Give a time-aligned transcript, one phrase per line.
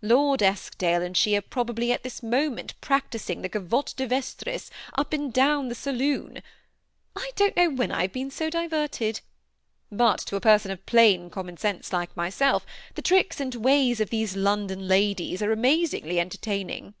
[0.00, 5.12] Lord Eskdale and she are probably at this moment practising the Gavotte de Yestris up
[5.12, 6.42] and down the saloon.
[7.14, 9.20] I don't know when I have been so diverted;
[9.92, 14.08] but to a person of plain common sense like myself, the tricks and ways of
[14.08, 16.94] these London ladies are amazingly entertaining."